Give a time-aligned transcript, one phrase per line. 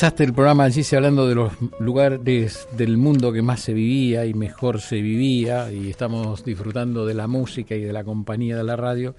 [0.00, 4.32] Empezaste el programa allí hablando de los lugares del mundo que más se vivía y
[4.32, 8.76] mejor se vivía y estamos disfrutando de la música y de la compañía de la
[8.76, 9.16] radio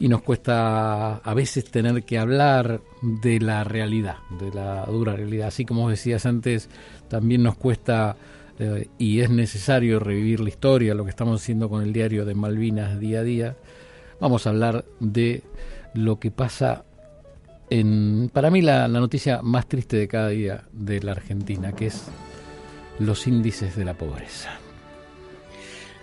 [0.00, 5.48] y nos cuesta a veces tener que hablar de la realidad, de la dura realidad.
[5.48, 6.70] Así como decías antes,
[7.08, 8.16] también nos cuesta
[8.58, 12.34] eh, y es necesario revivir la historia, lo que estamos haciendo con el diario de
[12.34, 13.56] Malvinas día a día.
[14.20, 15.42] Vamos a hablar de
[15.92, 16.86] lo que pasa
[18.32, 22.06] para mí la, noticia más triste de cada día de la Argentina, que es
[22.98, 24.58] los índices de la pobreza.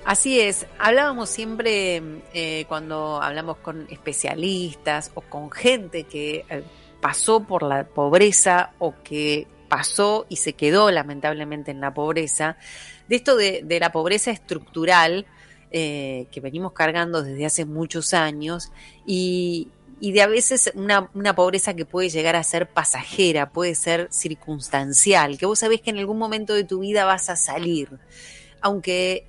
[0.03, 2.01] Así es, hablábamos siempre
[2.33, 6.63] eh, cuando hablamos con especialistas o con gente que eh,
[6.99, 12.57] pasó por la pobreza o que pasó y se quedó lamentablemente en la pobreza,
[13.07, 15.25] de esto de, la pobreza estructural
[15.71, 18.71] eh, que venimos cargando desde hace muchos años
[19.05, 19.69] y,
[20.01, 24.07] y de a veces una, una, pobreza que puede llegar a ser pasajera, puede ser
[24.11, 27.87] circunstancial, que vos sabés que en algún momento de tu vida vas a salir,
[28.61, 29.27] aunque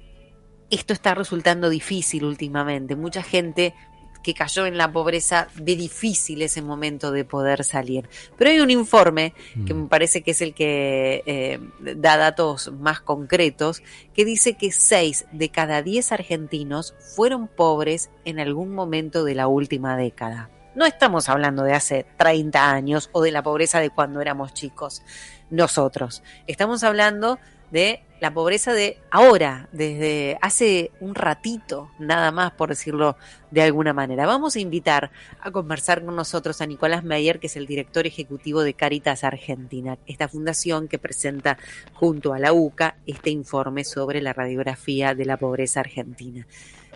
[0.70, 2.97] esto está resultando difícil últimamente.
[2.97, 3.75] Mucha gente
[4.23, 8.09] que cayó en la pobreza ve difícil ese momento de poder salir.
[8.39, 9.34] Pero hay un informe
[9.67, 9.89] que me mm.
[9.89, 11.61] parece que es el que eh,
[11.97, 13.83] da datos más concretos,
[14.14, 19.48] que dice que 6 de cada 10 argentinos fueron pobres en algún momento de la
[19.48, 20.51] última década.
[20.75, 25.03] No estamos hablando de hace 30 años o de la pobreza de cuando éramos chicos,
[25.51, 26.23] nosotros.
[26.47, 27.39] Estamos hablando
[27.70, 33.17] de la pobreza de ahora, desde hace un ratito, nada más por decirlo
[33.51, 34.27] de alguna manera.
[34.27, 38.62] Vamos a invitar a conversar con nosotros a Nicolás Meyer, que es el director ejecutivo
[38.62, 41.59] de Caritas Argentina, esta fundación que presenta
[41.92, 46.47] junto a la UCA este informe sobre la radiografía de la pobreza argentina.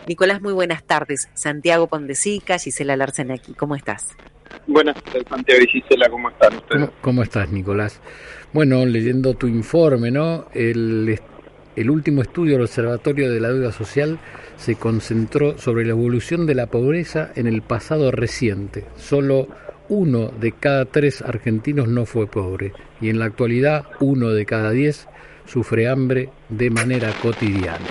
[0.05, 1.29] Nicolás, muy buenas tardes.
[1.33, 3.53] Santiago Pondesica, Gisela Larsen aquí.
[3.53, 4.15] ¿Cómo estás?
[4.67, 6.89] Buenas tardes, Santiago y Gisela, ¿cómo están ustedes?
[7.01, 7.99] ¿Cómo, estás, Nicolás?
[8.53, 10.45] Bueno, leyendo tu informe, ¿no?
[10.53, 11.19] El,
[11.75, 14.19] el último estudio del Observatorio de la Deuda Social
[14.57, 18.85] se concentró sobre la evolución de la pobreza en el pasado reciente.
[18.97, 19.47] Solo
[19.89, 24.71] uno de cada tres argentinos no fue pobre y en la actualidad uno de cada
[24.71, 25.07] diez
[25.45, 27.87] sufre hambre de manera cotidiana.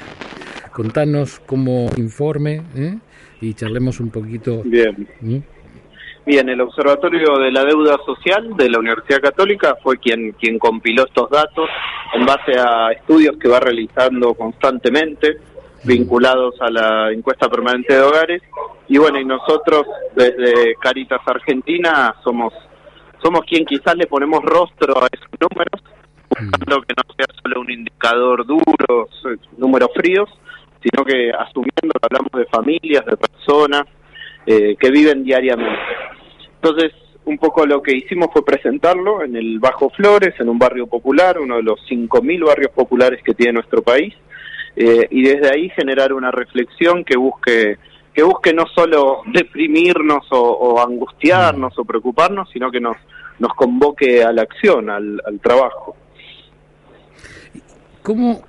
[0.76, 2.98] Contanos cómo informe ¿eh?
[3.40, 4.60] y charlemos un poquito.
[4.62, 5.08] Bien.
[5.22, 5.38] ¿Mm?
[6.26, 11.06] Bien, el Observatorio de la Deuda Social de la Universidad Católica fue quien, quien compiló
[11.06, 11.70] estos datos
[12.12, 15.38] en base a estudios que va realizando constantemente
[15.84, 18.42] vinculados a la encuesta permanente de hogares.
[18.86, 22.52] Y bueno, y nosotros desde Caritas Argentina somos,
[23.22, 25.82] somos quien quizás le ponemos rostro a esos números,
[26.28, 29.08] buscando que no sea solo un indicador duro,
[29.56, 30.28] números fríos,
[30.86, 33.82] sino que asumiendo que hablamos de familias, de personas
[34.46, 35.80] eh, que viven diariamente.
[36.54, 36.92] Entonces,
[37.24, 41.40] un poco lo que hicimos fue presentarlo en el Bajo Flores, en un barrio popular,
[41.40, 44.14] uno de los 5.000 barrios populares que tiene nuestro país,
[44.76, 47.78] eh, y desde ahí generar una reflexión que busque
[48.14, 52.96] que busque no solo deprimirnos o, angustiarnos o preocuparnos, sino que nos,
[53.38, 55.96] nos convoque a la acción, al, al trabajo.
[58.02, 58.42] ¿Cómo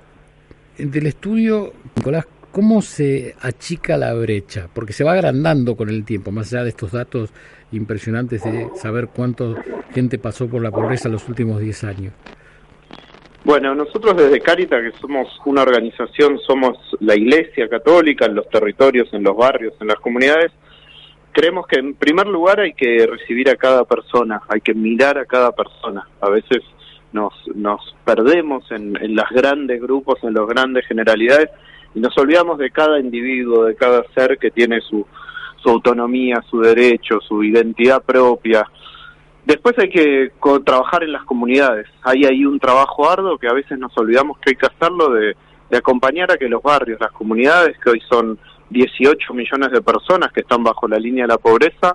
[0.78, 4.68] del estudio, Nicolás, cómo se achica la brecha?
[4.72, 7.32] Porque se va agrandando con el tiempo, más allá de estos datos
[7.72, 9.44] impresionantes de saber cuánta
[9.92, 12.12] gente pasó por la pobreza en los últimos 10 años.
[13.44, 19.08] Bueno, nosotros desde Caritas, que somos una organización, somos la Iglesia Católica en los territorios,
[19.12, 20.52] en los barrios, en las comunidades,
[21.32, 25.24] creemos que en primer lugar hay que recibir a cada persona, hay que mirar a
[25.24, 26.08] cada persona.
[26.20, 26.58] A veces
[27.12, 31.50] nos, nos perdemos en, en los grandes grupos, en las grandes generalidades,
[31.94, 35.06] y nos olvidamos de cada individuo, de cada ser que tiene su,
[35.62, 38.64] su autonomía, su derecho, su identidad propia.
[39.44, 40.32] Después hay que
[40.64, 41.86] trabajar en las comunidades.
[42.02, 45.34] Hay ahí un trabajo arduo que a veces nos olvidamos que hay que hacerlo de,
[45.70, 48.38] de acompañar a que los barrios, las comunidades, que hoy son
[48.70, 51.94] 18 millones de personas que están bajo la línea de la pobreza,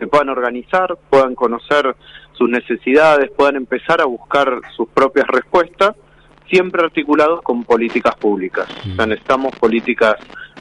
[0.00, 1.94] se puedan organizar, puedan conocer
[2.32, 5.94] sus necesidades, puedan empezar a buscar sus propias respuestas,
[6.48, 8.66] siempre articulados con políticas públicas.
[8.80, 9.10] O sea, mm.
[9.10, 10.16] necesitamos políticas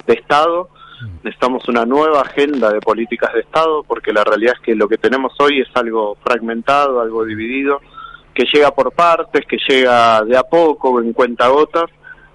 [0.06, 0.70] de Estado,
[1.02, 1.08] mm.
[1.24, 4.98] necesitamos una nueva agenda de políticas de Estado, porque la realidad es que lo que
[4.98, 7.80] tenemos hoy es algo fragmentado, algo dividido,
[8.34, 11.90] que llega por partes, que llega de a poco, en cuentagotas,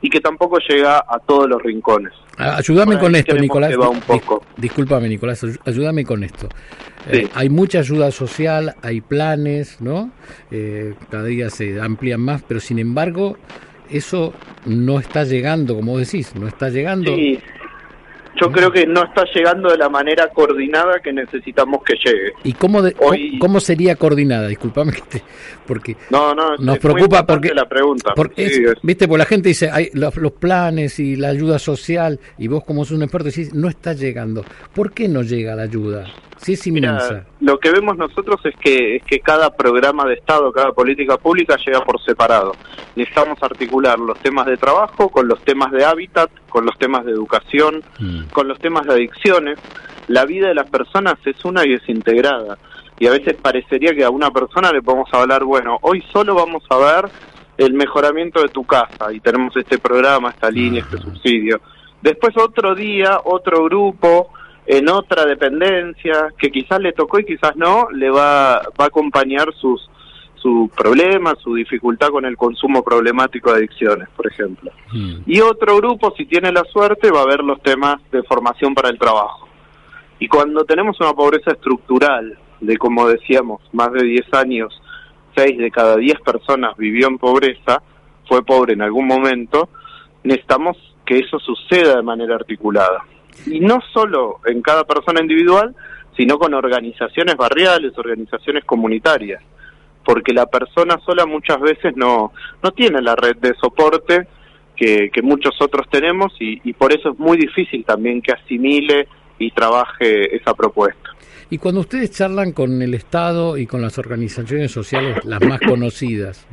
[0.05, 2.13] y que tampoco llega a todos los rincones.
[2.37, 3.75] Ah, ayúdame con esto, Nicolás.
[3.75, 4.43] Un poco.
[4.55, 6.47] Discúlpame, Nicolás, ayúdame con esto.
[7.11, 10.11] Eh, hay mucha ayuda social, hay planes, ¿no?
[10.51, 13.37] Eh, cada día se amplían más, pero sin embargo,
[13.91, 14.33] eso
[14.65, 17.15] no está llegando, como decís, no está llegando.
[17.15, 17.39] Sí.
[18.41, 22.33] yo creo que no está llegando de la manera coordinada que necesitamos que llegue.
[22.43, 22.95] ¿Y cómo, de,
[23.39, 24.49] cómo sería coordinada?
[24.49, 25.23] Disculpame que te,
[25.67, 28.13] porque no, no, nos preocupa porque la pregunta.
[28.15, 32.65] Porque viste, pues la gente dice, hay los, planes y la ayuda social y vos
[32.65, 34.45] como sos un experto decís, no está llegando.
[34.75, 36.07] ¿Por qué no llega la ayuda?
[36.37, 37.25] Sí es inmensa.
[37.41, 41.57] lo que vemos nosotros es que es que cada programa de Estado, cada política pública
[41.65, 42.53] llega por separado.
[42.97, 47.13] Necesitamos articular los temas de trabajo con los temas de hábitat, con los temas de
[47.13, 48.25] educación, mm.
[48.33, 49.59] con los temas de adicciones.
[50.09, 52.59] La vida de las personas es una y es integrada
[52.99, 56.63] y a veces parecería que a una persona le podemos hablar, bueno, hoy solo vamos
[56.71, 57.11] a ver
[57.57, 61.61] el mejoramiento de tu casa y tenemos este programa, esta línea, este subsidio.
[62.03, 64.31] Después otro día, otro grupo,
[64.67, 69.53] en otra dependencia, que quizás le tocó y quizás no, le va, va a acompañar
[69.55, 69.91] sus
[70.45, 74.71] su problema, su dificultad con el consumo problemático de adicciones, por ejemplo.
[74.93, 75.23] Mm.
[75.25, 78.91] Y otro grupo, si tiene la suerte, va a ver los temas de formación para
[78.91, 79.49] el trabajo.
[80.19, 84.81] Y cuando tenemos una pobreza estructural de, como decíamos, más de 10 años,
[85.37, 87.83] 6 de cada 10 personas vivió en pobreza,
[88.29, 89.69] fue pobre en algún momento,
[90.23, 93.05] necesitamos que eso suceda de manera articulada.
[93.47, 95.75] Y no solo en cada persona individual,
[96.17, 99.43] sino con organizaciones barriales, organizaciones comunitarias,
[100.05, 104.27] porque la persona sola muchas veces no, no tiene la red de soporte
[104.77, 109.09] que, que muchos otros tenemos y, y por eso es muy difícil también que asimile
[109.39, 111.11] y trabaje esa propuesta.
[111.51, 116.47] Y cuando ustedes charlan con el Estado y con las organizaciones sociales, las más conocidas,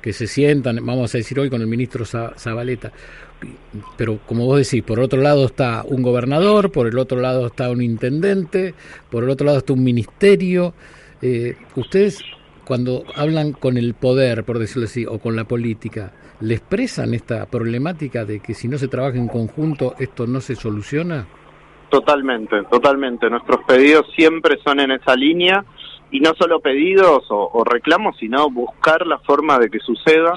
[0.00, 2.92] que se sientan, vamos a decir hoy con el ministro Zabaleta,
[3.96, 7.70] pero como vos decís, por otro lado está un gobernador, por el otro lado está
[7.70, 8.74] un intendente,
[9.10, 10.74] por el otro lado está un ministerio.
[11.20, 12.20] Eh, ustedes
[12.64, 17.46] cuando hablan con el poder, por decirlo así, o con la política, ¿le expresan esta
[17.46, 21.26] problemática de que si no se trabaja en conjunto esto no se soluciona?
[21.94, 23.30] Totalmente, totalmente.
[23.30, 25.64] Nuestros pedidos siempre son en esa línea
[26.10, 30.32] y no solo pedidos o, reclamos, sino buscar la forma de que suceda,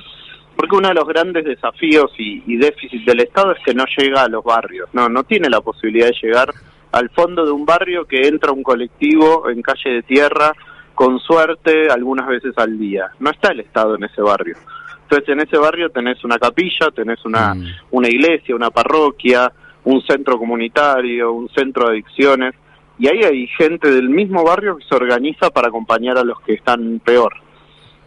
[0.56, 4.22] porque uno de los grandes desafíos y, y déficits del Estado es que no llega
[4.22, 6.54] a los barrios, no, no tiene la posibilidad de llegar
[6.92, 10.54] al fondo de un barrio que entra un colectivo en calle de tierra,
[10.94, 13.10] con suerte, algunas veces al día.
[13.20, 14.58] No está el Estado en ese barrio.
[15.02, 17.66] Entonces en ese barrio tenés una capilla, tenés una, mm.
[17.92, 19.52] una iglesia, una parroquia,
[19.88, 22.54] un centro comunitario, un centro de adicciones,
[23.00, 26.56] y ahí hay gente del mismo barrio que se organiza para acompañar a los que
[26.56, 27.34] están peor.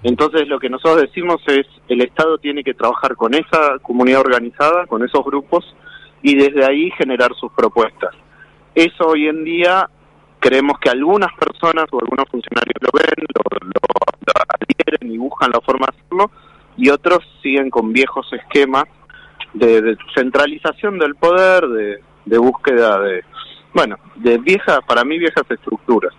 [0.02, 4.84] Entonces lo que nosotros decimos es, el Estado tiene que trabajar con esa comunidad organizada,
[4.86, 5.74] con esos grupos,
[6.22, 8.14] y desde ahí generar sus propuestas.
[8.74, 9.88] Eso hoy en día
[10.38, 15.62] creemos que algunas personas o algunos funcionarios lo ven, lo, lo adhieren y buscan la
[15.62, 16.30] forma de hacerlo,
[16.76, 18.84] y otros siguen con viejos esquemas
[19.54, 21.66] de, centralización del poder,
[22.24, 23.24] de, búsqueda de,
[23.74, 26.12] bueno, de viejas, para mí viejas estructuras.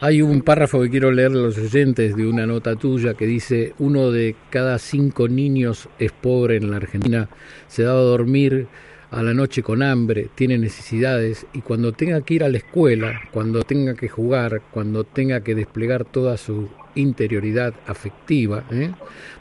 [0.00, 3.74] Hay un párrafo que quiero leer a los oyentes de una nota tuya que dice,
[3.78, 7.28] uno de cada cinco niños es pobre en la Argentina,
[7.68, 8.66] se da a dormir
[9.12, 13.20] a la noche con hambre, tiene necesidades y cuando tenga que ir a la escuela,
[13.30, 18.90] cuando tenga que jugar, cuando tenga que desplegar toda su interioridad afectiva, ¿eh?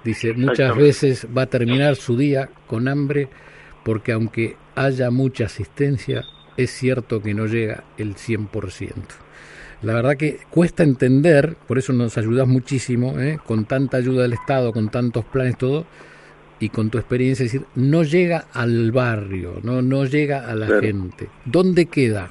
[0.03, 3.29] dice, muchas veces va a terminar su día con hambre
[3.85, 6.25] porque aunque haya mucha asistencia,
[6.57, 8.93] es cierto que no llega el 100%.
[9.83, 13.39] La verdad que cuesta entender, por eso nos ayudas muchísimo, ¿eh?
[13.45, 15.85] con tanta ayuda del Estado, con tantos planes, todo,
[16.61, 21.27] y con tu experiencia, decir, no llega al barrio, no, no llega a la gente.
[21.43, 22.29] ¿Dónde queda?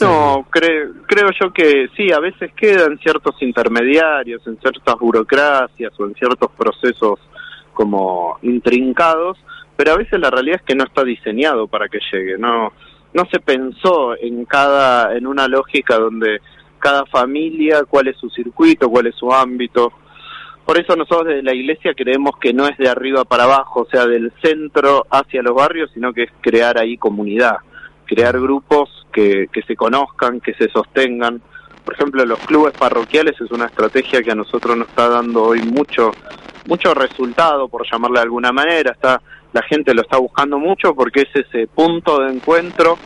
[0.00, 6.04] no, creo, creo yo que sí, a veces quedan ciertos intermediarios, en ciertas burocracias o
[6.06, 7.18] en ciertos procesos
[7.74, 9.36] como intrincados,
[9.76, 12.72] pero a veces la realidad es que no está diseñado para que llegue, no,
[13.12, 16.40] no se pensó en cada, en una lógica donde
[16.78, 19.92] cada familia, cuál es su circuito, cuál es su ámbito,
[20.70, 23.86] por eso nosotros desde la iglesia creemos que no es de arriba para abajo, o
[23.90, 27.56] sea, del centro hacia los barrios, sino que es crear ahí comunidad,
[28.06, 31.42] crear grupos que, que se conozcan, que se sostengan.
[31.84, 35.60] Por ejemplo, los clubes parroquiales es una estrategia que a nosotros nos está dando hoy
[35.60, 36.12] mucho,
[36.68, 38.92] mucho resultado, por llamarle de alguna manera.
[38.92, 39.20] Está,
[39.52, 42.96] la gente lo está buscando mucho porque es ese punto de encuentro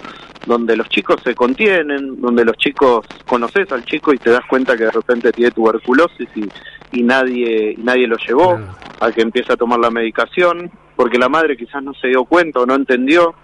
[0.44, 4.76] donde los chicos se contienen, donde los chicos conoces al chico y te das cuenta
[4.76, 6.46] que de repente tiene tuberculosis y,
[6.94, 8.58] y nadie nadie lo llevó
[9.00, 12.60] a que empiece a tomar la medicación porque la madre quizás no se dio cuenta
[12.60, 13.34] o no entendió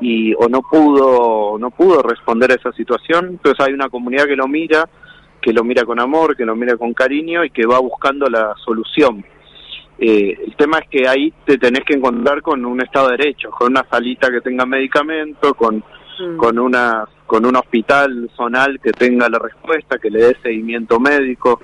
[0.00, 4.36] y o no pudo no pudo responder a esa situación entonces hay una comunidad que
[4.36, 4.88] lo mira
[5.40, 8.54] que lo mira con amor que lo mira con cariño y que va buscando la
[8.64, 9.24] solución
[9.98, 13.50] eh, el tema es que ahí te tenés que encontrar con un estado de derecho
[13.50, 16.36] con una salita que tenga medicamento con mm.
[16.36, 21.60] con una con un hospital zonal que tenga la respuesta, que le dé seguimiento médico.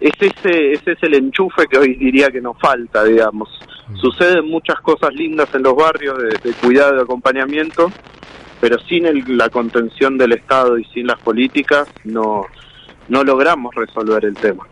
[0.00, 3.48] Es ese, ese es el enchufe que hoy diría que nos falta, digamos.
[3.88, 3.96] Mm.
[3.96, 7.90] Suceden muchas cosas lindas en los barrios de, cuidado y acompañamiento,
[8.60, 12.46] pero sin la contención del Estado y sin las políticas no,
[13.08, 14.66] no logramos resolver el tema.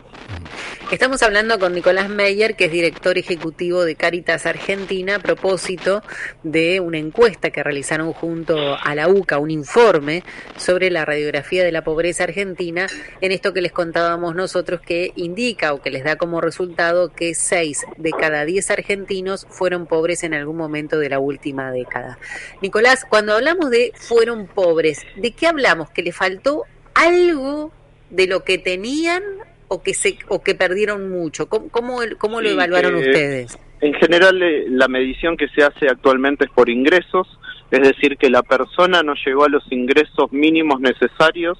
[0.91, 6.03] Estamos hablando con Nicolás Meyer, que es director ejecutivo de Caritas Argentina, a propósito
[6.43, 10.23] de una encuesta que realizaron junto a la UCA, un informe
[10.55, 12.87] sobre la radiografía de la pobreza argentina,
[13.21, 17.33] en esto que les contábamos nosotros, que indica o que les da como resultado que
[17.33, 22.19] 6 de cada 10 argentinos fueron pobres en algún momento de la última década.
[22.61, 25.89] Nicolás, cuando hablamos de fueron pobres, ¿de qué hablamos?
[25.89, 27.71] ¿Que le faltó algo
[28.11, 29.23] de lo que tenían
[29.67, 31.47] o que se o que perdieron mucho?
[31.47, 31.69] ¿Cómo,
[32.17, 33.57] cómo, lo evaluaron ustedes?
[33.81, 37.27] En general, eh, la medición que se hace actualmente es por ingresos,
[37.69, 41.57] es decir, que la persona no llegó a los ingresos mínimos necesarios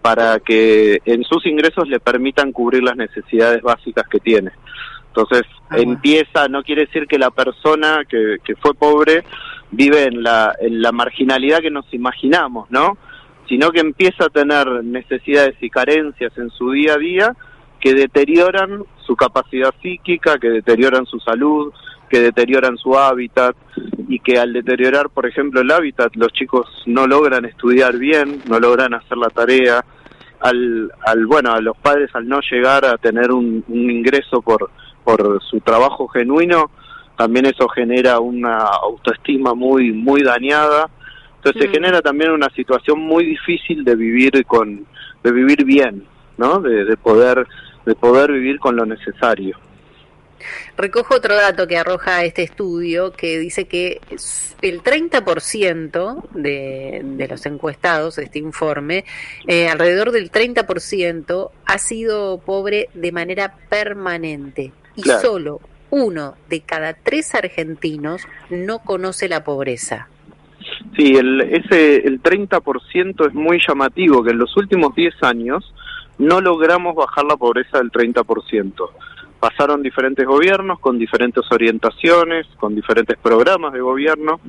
[0.00, 4.50] para que en sus ingresos le permitan cubrir las necesidades básicas que tiene.
[5.08, 9.24] Entonces, ah, empieza, no quiere decir que la persona que, que fue pobre
[9.70, 12.96] vive en la, en la marginalidad que nos imaginamos, ¿no?
[13.48, 17.36] Sino que empieza a tener necesidades y carencias en su día a día
[17.80, 21.72] que deterioran su capacidad psíquica, que deterioran su salud,
[22.08, 23.56] que deterioran su hábitat
[24.08, 28.58] y que al deteriorar, por ejemplo, el hábitat, los chicos no logran estudiar bien, no
[28.58, 29.84] logran hacer la tarea,
[30.40, 34.70] al, al bueno, a los padres al no llegar a tener un, ingreso por,
[35.04, 36.70] por su trabajo genuino,
[37.16, 40.88] también eso genera una autoestima muy, muy dañada.
[41.38, 41.72] Entonces se mm.
[41.72, 44.86] genera también una situación muy difícil de vivir con,
[45.22, 46.04] de vivir bien,
[46.36, 46.60] ¿no?
[46.60, 47.46] De, de poder
[47.86, 49.58] de poder vivir con lo necesario.
[50.76, 54.00] Recojo otro dato que arroja este estudio que dice que
[54.62, 59.04] el 30% de, de los encuestados de este informe,
[59.46, 66.94] eh, alrededor del 30%, ha sido pobre de manera permanente y solo uno de cada
[66.94, 70.08] tres argentinos no conoce la pobreza.
[70.96, 75.72] Sí, el, ese, el 30% es muy llamativo, que en los últimos 10 años
[76.18, 78.90] no logramos bajar la pobreza del 30%.
[79.38, 84.40] Pasaron diferentes gobiernos con diferentes orientaciones, con diferentes programas de gobierno,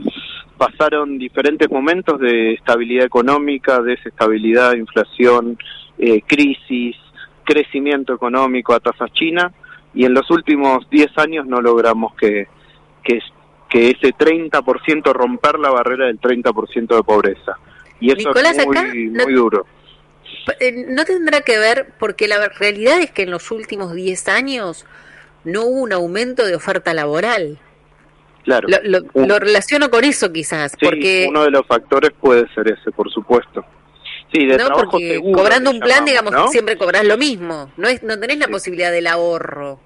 [0.57, 5.59] pasaron diferentes momentos de estabilidad económica, desestabilidad, inflación,
[5.99, 6.95] eh, crisis,
[7.43, 9.53] crecimiento económico a tasas chinas,
[9.93, 12.47] y en los últimos 10 años no logramos que,
[13.03, 13.19] que,
[13.69, 17.57] que ese 30% romper la barrera del 30% de pobreza.
[17.99, 19.65] Y eso es muy, muy duro
[20.59, 24.85] eh, no tendrá que ver porque la realidad es que en los últimos 10 años
[25.43, 27.59] no hubo un aumento de oferta laboral.
[28.43, 28.67] Claro.
[29.13, 30.73] Lo, relaciono con eso quizás.
[30.81, 33.63] porque uno de los factores puede ser ese, por supuesto.
[34.33, 37.71] Sí, de no, porque cobrando un plan, digamos, siempre cobras lo mismo.
[37.77, 39.79] No es, no tenés la posibilidad del ahorro.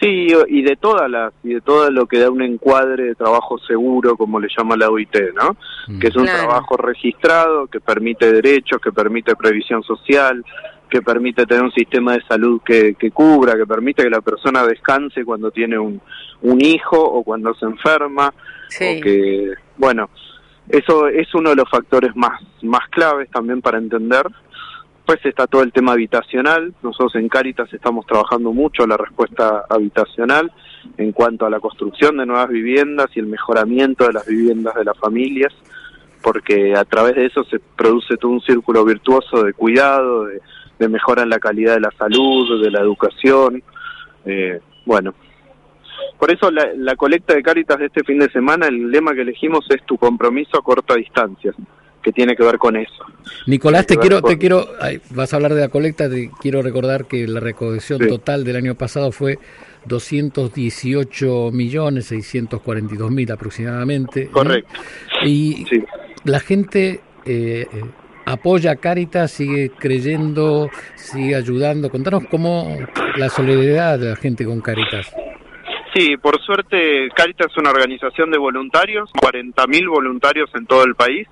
[0.00, 3.58] Sí, y de todas las y de todo lo que da un encuadre de trabajo
[3.58, 5.56] seguro, como le llama la OIT, ¿no?
[5.88, 5.98] Mm.
[5.98, 10.42] Que es un trabajo registrado, que permite derechos, que permite previsión social,
[10.88, 14.64] que permite tener un sistema de salud que, que cubra, que permite que la persona
[14.64, 16.00] descanse cuando tiene un,
[16.42, 20.08] un hijo o cuando se enferma, o que, bueno,
[20.68, 24.24] eso es uno de los factores más, más claves también para entender
[25.10, 26.72] Después está todo el tema habitacional.
[26.84, 30.52] Nosotros en Cáritas estamos trabajando mucho la respuesta habitacional
[30.98, 34.84] en cuanto a la construcción de nuevas viviendas y el mejoramiento de las viviendas de
[34.84, 35.52] las familias,
[36.22, 40.26] porque a través de eso se produce todo un círculo virtuoso de cuidado,
[40.78, 43.64] de, mejora en la calidad de la salud, de la educación.
[44.24, 45.12] Eh, bueno,
[46.20, 49.22] por eso la, la colecta de Cáritas de este fin de semana, el lema que
[49.22, 51.52] elegimos es tu compromiso a corta distancia
[52.02, 53.04] que tiene que ver con eso.
[53.46, 54.66] Nicolás, te quiero, te quiero,
[55.10, 58.74] vas a hablar de la colecta, te quiero recordar que la recaudación total del año
[58.74, 59.38] pasado fue
[59.86, 64.28] 218 millones 642 mil aproximadamente.
[64.28, 64.70] Correcto.
[65.24, 65.64] Y
[66.24, 67.84] la gente eh, eh,
[68.26, 71.90] apoya a Caritas, sigue creyendo, sigue ayudando.
[71.90, 72.76] Contanos cómo
[73.16, 75.14] la solidaridad de la gente con Caritas.
[75.94, 81.26] Sí, por suerte Caritas es una organización de voluntarios, 40.000 voluntarios en todo el país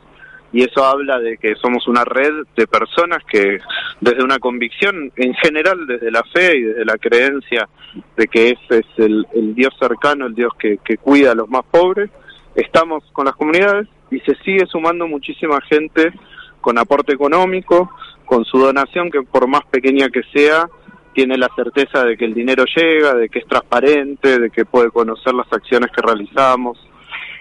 [0.53, 3.59] y eso habla de que somos una red de personas que
[4.01, 7.69] desde una convicción en general, desde la fe y desde la creencia
[8.17, 12.11] de que ese es el, Dios cercano, el Dios que, cuida a los más pobres,
[12.55, 16.13] estamos con las comunidades y se sigue sumando muchísima gente
[16.61, 17.91] con aporte económico,
[18.25, 20.67] con su donación que por más pequeña que sea,
[21.13, 24.91] tiene la certeza de que el dinero llega, de que es transparente, de que puede
[24.91, 26.79] conocer las acciones que realizamos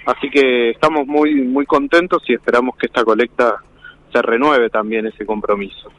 [0.07, 3.61] Así que estamos muy, muy contentos y esperamos que esta colecta
[4.13, 5.91] se renueve también ese compromiso.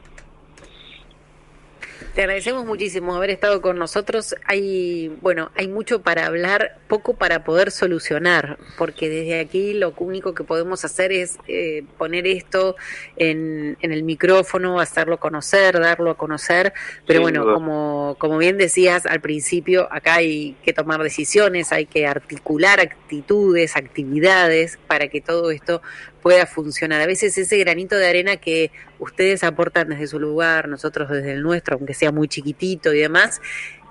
[2.19, 4.35] Te agradecemos muchísimo haber estado con nosotros.
[4.43, 10.33] Hay, bueno, hay mucho para hablar, poco para poder solucionar, porque desde aquí lo único
[10.33, 12.75] que podemos hacer es eh, poner esto
[13.15, 16.73] en, en, el micrófono, hacerlo conocer, darlo a conocer.
[17.07, 22.05] Pero bueno, como, como bien decías al principio, acá hay que tomar decisiones, hay que
[22.05, 25.81] articular actitudes, actividades para que todo esto
[26.21, 27.01] pueda funcionar.
[27.01, 31.41] A veces ese granito de arena que ustedes aportan desde su lugar, nosotros desde el
[31.41, 33.41] nuestro, aunque sea muy chiquitito y demás,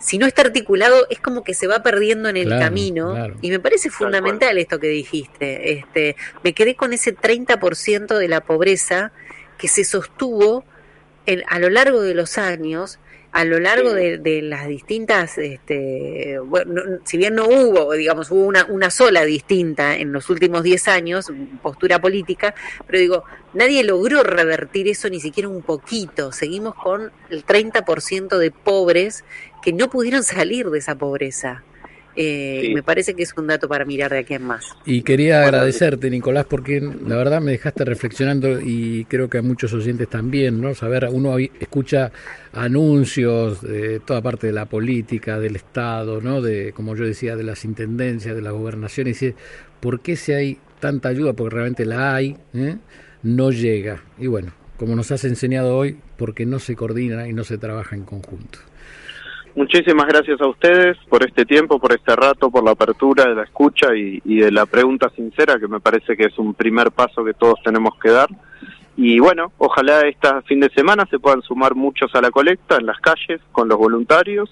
[0.00, 3.34] si no está articulado es como que se va perdiendo en el camino.
[3.40, 5.72] y me parece fundamental esto que dijiste.
[5.72, 9.12] Este, me quedé con ese 30% de la pobreza
[9.58, 10.64] que se sostuvo
[11.48, 12.98] a lo largo de los años
[13.38, 18.64] a lo largo de, las distintas, este, bueno, si bien no hubo, digamos, hubo una,
[18.64, 21.30] una sola distinta en los últimos 10 años,
[21.62, 26.32] postura política, pero digo, nadie logró revertir eso ni siquiera un poquito.
[26.32, 29.22] Seguimos con el 30% de pobres
[29.62, 31.62] que no pudieron salir de esa pobreza.
[32.20, 34.66] Eh, Me parece que es un dato para mirar de aquí en más.
[34.84, 39.72] Y quería agradecerte, Nicolás, porque la verdad me dejaste reflexionando y creo que a muchos
[39.72, 40.74] oyentes también, ¿no?
[40.74, 42.10] Saber, uno escucha
[42.52, 46.42] anuncios de toda parte de la política, del Estado, ¿no?
[46.42, 49.36] De, como yo decía, de las intendencias, de la gobernación, y dice,
[49.78, 51.34] ¿por qué si hay tanta ayuda?
[51.34, 52.78] Porque realmente la hay, ¿eh?
[53.22, 54.02] no llega.
[54.18, 57.94] Y bueno, como nos has enseñado hoy, porque no se coordina y no se trabaja
[57.94, 58.58] en conjunto.
[59.58, 63.42] Muchísimas gracias a ustedes por este tiempo, por este rato, por la apertura de la
[63.42, 67.34] escucha y, de la pregunta sincera, que me parece que es un primer paso que
[67.34, 68.28] todos tenemos que dar.
[68.96, 72.86] Y bueno, ojalá este fin de semana se puedan sumar muchos a la colecta en
[72.86, 74.48] las calles con los voluntarios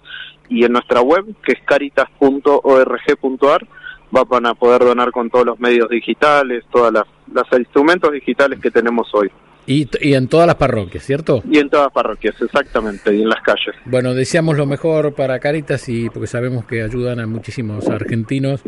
[0.48, 3.66] y en nuestra web, que es caritas.org.ar,
[4.10, 6.92] van a poder donar con todos los medios digitales, todos
[7.32, 9.30] los instrumentos digitales que tenemos hoy.
[9.66, 11.42] Y, en todas las parroquias, ¿cierto?
[11.50, 13.74] Y en todas las parroquias, exactamente, y en las calles.
[13.84, 18.62] Bueno, deseamos lo mejor para Caritas y porque sabemos que ayudan a muchísimos argentinos,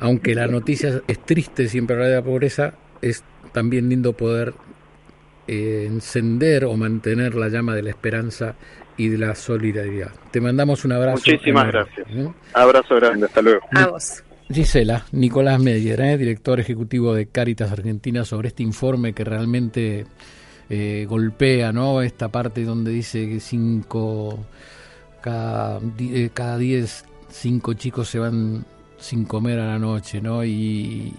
[0.00, 4.54] aunque la noticia es triste siempre de la pobreza, es también lindo poder
[5.46, 8.56] eh, encender o mantener la llama de la esperanza
[8.96, 10.12] y de la solidaridad.
[10.30, 11.22] Te mandamos un abrazo.
[11.26, 12.06] Muchísimas gracias.
[12.10, 12.28] ¿eh?
[12.54, 13.60] Abrazo grande, hasta luego.
[13.72, 14.24] A vos.
[14.52, 16.18] Gisela, Nicolás Meyer, ¿eh?
[16.18, 20.06] director ejecutivo de Caritas Argentina, sobre este informe que realmente
[20.70, 22.00] eh, golpea, ¿no?
[22.00, 24.38] Esta parte donde dice que cinco,
[25.20, 28.64] cada, eh, cada diez, cinco chicos se van
[28.96, 30.44] sin comer a la noche, ¿no?
[30.44, 31.12] Y,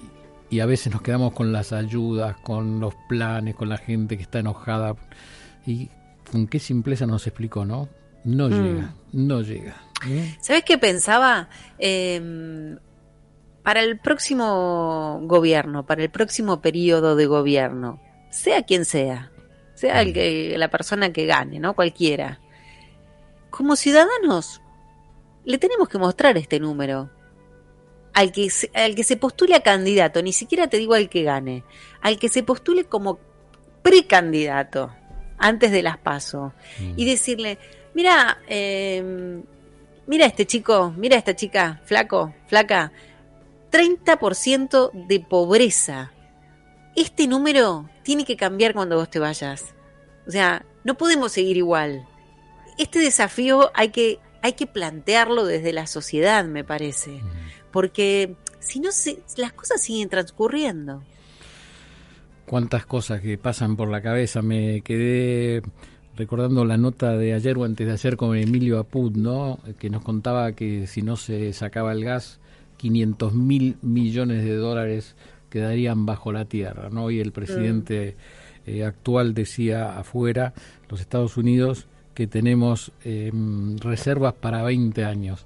[0.50, 4.24] y a veces nos quedamos con las ayudas, con los planes, con la gente que
[4.24, 4.96] está enojada.
[5.66, 5.90] Y
[6.32, 7.90] con qué simpleza nos explicó, ¿no?
[8.24, 8.52] No mm.
[8.52, 9.76] llega, no llega.
[10.08, 10.38] ¿eh?
[10.40, 11.50] ¿Sabes qué pensaba?
[11.78, 12.78] Em,
[13.64, 19.32] para el próximo gobierno, para el próximo periodo de gobierno, sea quien sea,
[19.82, 21.74] sea el que, la persona que gane, ¿no?
[21.74, 22.39] Cualquiera.
[23.50, 24.62] Como ciudadanos,
[25.44, 27.10] le tenemos que mostrar este número.
[28.13, 31.63] Al que, al que se postule a candidato, ni siquiera te digo al que gane,
[32.02, 33.20] al que se postule como
[33.82, 34.94] precandidato
[35.38, 36.94] antes de las paso mm.
[36.98, 37.58] y decirle,
[37.94, 39.41] mira, eh,
[40.08, 42.91] mira este chico, mira esta chica, flaco, flaca,
[43.72, 46.12] 30% de pobreza
[46.95, 49.73] este número tiene que cambiar cuando vos te vayas.
[50.27, 52.08] O sea, no podemos seguir igual.
[52.77, 57.21] Este desafío hay que, hay que plantearlo desde la sociedad, me parece.
[57.71, 61.04] Porque si no, se, las cosas siguen transcurriendo.
[62.45, 64.41] Cuántas cosas que pasan por la cabeza.
[64.41, 65.62] Me quedé
[66.15, 69.60] recordando la nota de ayer o antes de ayer con Emilio Apud, ¿no?
[69.80, 72.39] Que nos contaba que si no se sacaba el gas,
[72.77, 75.15] 500 mil millones de dólares
[75.52, 77.12] quedarían bajo la tierra, ¿no?
[77.12, 78.16] Y el presidente
[78.66, 80.54] eh, actual decía afuera,
[80.90, 85.46] los Estados Unidos, que tenemos em, reservas para 20 años.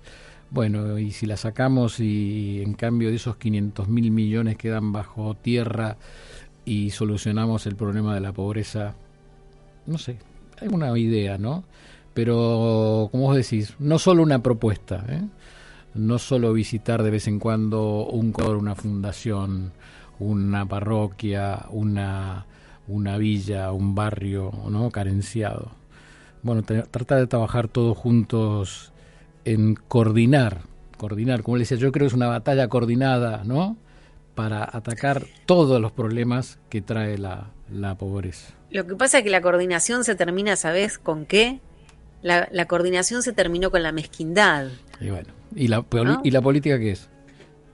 [0.49, 5.33] Bueno, y si la sacamos y en cambio de esos 500 mil millones quedan bajo
[5.35, 5.97] tierra
[6.63, 8.95] y solucionamos el problema de la pobreza,
[9.85, 10.17] no sé,
[10.61, 11.63] hay una idea, ¿no?
[12.13, 15.21] Pero, como vos decís, no solo una propuesta, ¿eh?
[15.95, 19.71] no solo visitar de vez en cuando un coro, una fundación,
[20.19, 22.45] una parroquia, una,
[22.87, 24.89] una villa, un barrio ¿no?
[24.91, 25.71] carenciado.
[26.43, 28.93] Bueno, tratar de trabajar todos juntos
[29.45, 30.61] en coordinar,
[30.97, 33.77] coordinar, como le decía, yo creo que es una batalla coordinada, ¿no?
[34.35, 38.53] Para atacar todos los problemas que trae la, la pobreza.
[38.69, 41.61] Lo que pasa es que la coordinación se termina, ¿sabes con qué?
[42.21, 44.67] La, la coordinación se terminó con la mezquindad.
[44.99, 45.85] Y bueno, ¿y la,
[46.23, 47.09] ¿y la política qué es?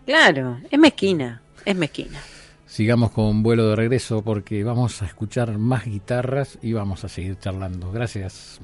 [0.05, 1.41] Claro, es mezquina.
[1.65, 2.19] Es mezquina.
[2.65, 7.37] Sigamos con vuelo de regreso porque vamos a escuchar más guitarras y vamos a seguir
[7.37, 7.91] charlando.
[7.91, 8.61] Gracias.